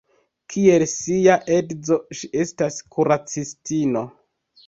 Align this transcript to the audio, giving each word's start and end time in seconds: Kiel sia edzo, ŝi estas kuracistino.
Kiel 0.51 0.85
sia 0.91 1.33
edzo, 1.57 1.99
ŝi 2.21 2.31
estas 2.45 2.79
kuracistino. 2.97 4.03